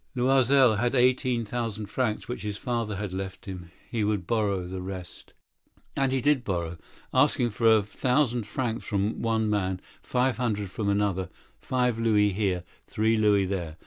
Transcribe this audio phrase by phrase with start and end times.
[0.15, 3.69] Loisel possessed eighteen thousand francs which his father had left him.
[3.87, 5.33] He would borrow the rest.
[5.95, 6.79] He did borrow,
[7.13, 11.29] asking a thousand francs of one, five hundred of another,
[11.59, 13.77] five louis here, three louis there.